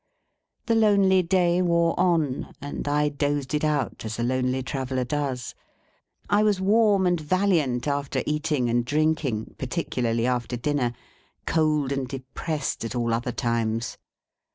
The 0.65 0.73
lonely 0.73 1.21
day 1.21 1.61
wore 1.61 1.93
on, 1.99 2.55
and 2.59 2.87
I 2.87 3.07
dozed 3.09 3.53
it 3.53 3.63
out, 3.63 4.03
as 4.03 4.17
a 4.17 4.23
lonely 4.23 4.63
traveller 4.63 5.03
does. 5.03 5.53
I 6.27 6.41
was 6.41 6.59
warm 6.59 7.05
and 7.05 7.19
valiant 7.21 7.87
after 7.87 8.23
eating 8.25 8.67
and 8.67 8.83
drinking, 8.83 9.53
particularly 9.59 10.25
after 10.25 10.57
dinner; 10.57 10.93
cold 11.45 11.91
and 11.91 12.07
depressed 12.07 12.83
at 12.83 12.95
all 12.95 13.13
other 13.13 13.31
times. 13.31 13.99